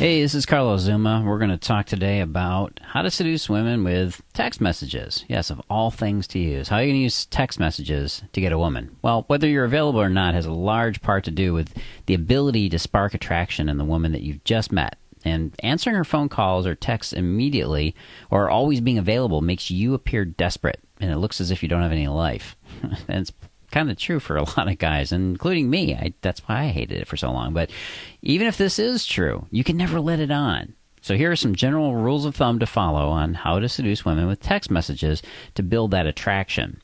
[0.00, 1.22] Hey, this is Carlos Xuma.
[1.22, 5.26] We're going to talk today about how to seduce women with text messages.
[5.28, 6.68] Yes, of all things to use.
[6.68, 8.96] How are you going to use text messages to get a woman?
[9.02, 11.74] Well, whether you're available or not has a large part to do with
[12.06, 14.96] the ability to spark attraction in the woman that you've just met.
[15.22, 17.94] And answering her phone calls or texts immediately
[18.30, 21.82] or always being available makes you appear desperate and it looks as if you don't
[21.82, 22.56] have any life.
[22.82, 23.32] and it's
[23.70, 25.94] kind of true for a lot of guys, including me.
[25.94, 27.52] I, that's why I hated it for so long.
[27.52, 27.70] But
[28.22, 30.74] even if this is true, you can never let it on.
[31.02, 34.26] So here are some general rules of thumb to follow on how to seduce women
[34.26, 35.22] with text messages
[35.54, 36.82] to build that attraction.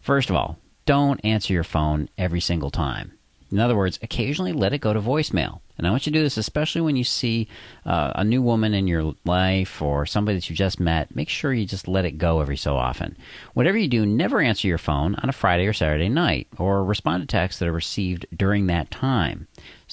[0.00, 3.12] First of all, don't answer your phone every single time.
[3.52, 5.60] In other words, occasionally let it go to voicemail.
[5.80, 7.48] And I want you to do this especially when you see
[7.86, 11.16] uh, a new woman in your life or somebody that you just met.
[11.16, 13.16] Make sure you just let it go every so often.
[13.54, 17.22] Whatever you do, never answer your phone on a Friday or Saturday night or respond
[17.22, 19.48] to texts that are received during that time.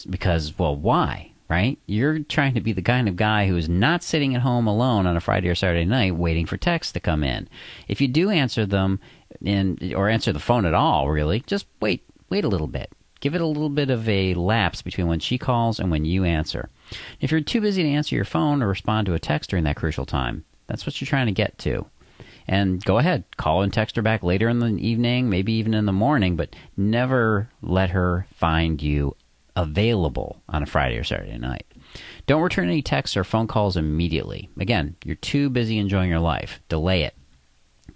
[0.10, 1.32] Because, well, why?
[1.48, 1.80] Right?
[1.86, 5.08] You're trying to be the kind of guy who is not sitting at home alone
[5.08, 7.48] on a Friday or Saturday night waiting for texts to come in.
[7.88, 9.00] If you do answer them
[9.42, 13.36] in, or answer the phone at all, really, just wait, wait a little bit Give
[13.36, 16.70] it a little bit of a lapse between when she calls and when you answer.
[17.20, 19.76] If you're too busy to answer your phone or respond to a text during that
[19.76, 21.86] crucial time, that's what you're trying to get to.
[22.48, 25.86] And go ahead, call and text her back later in the evening, maybe even in
[25.86, 29.16] the morning, but never let her find you
[29.56, 31.66] available on a Friday or Saturday night.
[32.26, 34.50] Don't return any texts or phone calls immediately.
[34.60, 36.62] Again, you're too busy enjoying your life.
[36.70, 37.16] Delay it.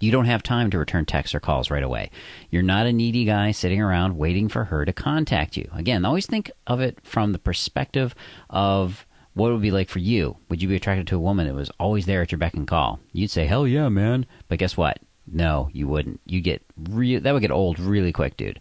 [0.02, 2.10] You don't have time to return texts or calls right away.
[2.50, 5.70] You're not a needy guy sitting around waiting for her to contact you.
[5.72, 8.12] Again, always think of it from the perspective
[8.50, 10.38] of what it would be like for you.
[10.48, 12.66] Would you be attracted to a woman that was always there at your beck and
[12.66, 12.98] call?
[13.12, 14.98] You'd say, "Hell yeah, man!" But guess what?
[15.24, 16.20] No, you wouldn't.
[16.26, 18.58] You get that would get old really quick, dude.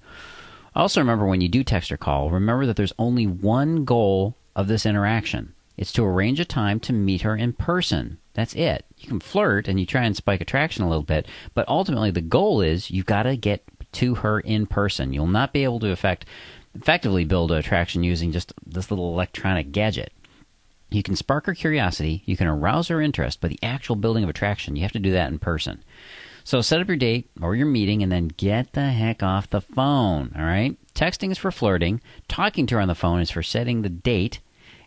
[0.76, 4.68] Also, remember when you do text or call, remember that there's only one goal of
[4.68, 5.54] this interaction.
[5.76, 8.20] It's to arrange a time to meet her in person.
[8.34, 8.86] That's it.
[8.98, 12.22] You can flirt and you try and spike attraction a little bit, but ultimately the
[12.22, 15.14] goal is you've got to get to her in person.
[15.14, 16.26] You'll not be able to effect,
[16.74, 20.14] effectively build attraction using just this little electronic gadget.
[20.90, 24.30] You can spark her curiosity, you can arouse her interest, but the actual building of
[24.30, 25.84] attraction, you have to do that in person.
[26.44, 29.62] So set up your date or your meeting and then get the heck off the
[29.62, 30.76] phone, all right?
[30.94, 34.40] Texting is for flirting, talking to her on the phone is for setting the date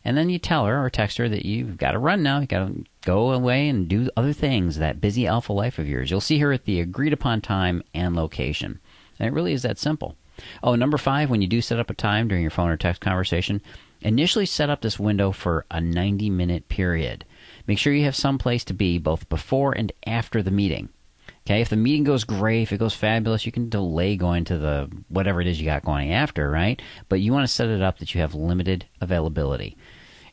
[0.04, 2.41] and then you tell her or text her that you've got to run now.
[2.41, 4.78] You've got to go away and do other things.
[4.78, 6.10] That busy alpha life of yours.
[6.10, 8.81] You'll see her at the agreed upon time and location.
[9.19, 10.16] And it really is that simple.
[10.62, 13.00] Oh, number five, when you do set up a time during your phone or text
[13.00, 13.62] conversation,
[14.00, 17.25] initially set up this window for a 90 minute period.
[17.66, 20.91] Make sure you have some place to be both before and after the meeting.
[21.47, 24.56] Okay, if the meeting goes great, if it goes fabulous, you can delay going to
[24.56, 26.81] the whatever it is you got going after, right?
[27.10, 29.77] But you want to set it up that you have limited availability.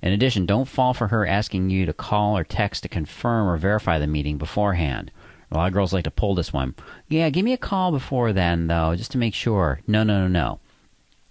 [0.02, 3.58] In addition, don't fall for her asking you to call or text to confirm or
[3.58, 5.12] verify the meeting beforehand.
[5.52, 6.76] A lot of girls like to pull this one.
[7.10, 9.82] Yeah, give me a call before then, though, just to make sure.
[9.86, 10.60] No, no, no, no.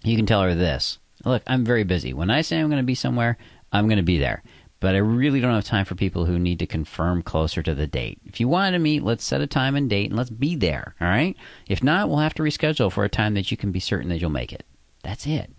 [0.03, 0.99] You can tell her this.
[1.25, 2.13] Look, I'm very busy.
[2.13, 3.37] When I say I'm going to be somewhere,
[3.71, 4.43] I'm going to be there.
[4.81, 7.87] But I really don't have time for people who need to confirm closer to the
[7.87, 8.19] date.
[8.25, 10.95] If you want to meet, let's set a time and date and let's be there,
[10.99, 11.37] all right?
[11.69, 14.19] If not, we'll have to reschedule for a time that you can be certain that
[14.19, 14.65] you'll make it.
[15.03, 15.51] That's it.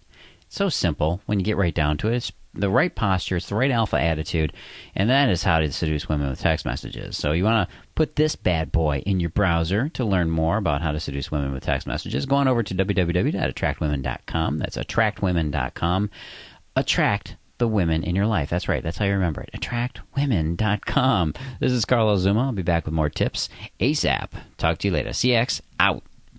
[0.43, 2.17] It's so simple when you get right down to it.
[2.17, 4.53] It's the right posture, it's the right alpha attitude,
[4.95, 7.17] and that is how to seduce women with text messages.
[7.17, 10.83] So you want to put this bad boy in your browser to learn more about
[10.83, 12.27] how to seduce women with text messages.
[12.27, 14.59] Go on over to www.attractwomen.com.
[14.59, 16.11] That's attractwomen.com.
[16.77, 18.51] Attract the women in your life.
[18.51, 18.83] That's right.
[18.83, 19.51] That's how you remember it.
[19.55, 21.35] Attractwomen.com.
[21.61, 22.45] This is Carlos Xuma.
[22.47, 23.49] I'll be back with more tips
[23.81, 24.29] ASAP.
[24.59, 25.11] Talk to you later.
[25.11, 26.03] CX out.